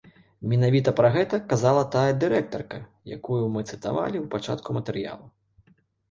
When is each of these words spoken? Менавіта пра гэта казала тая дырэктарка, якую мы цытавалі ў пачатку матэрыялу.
Менавіта 0.51 0.91
пра 0.99 1.09
гэта 1.15 1.39
казала 1.51 1.83
тая 1.95 2.05
дырэктарка, 2.23 2.79
якую 3.17 3.37
мы 3.57 3.61
цытавалі 3.71 4.17
ў 4.21 4.23
пачатку 4.33 4.69
матэрыялу. 4.79 5.27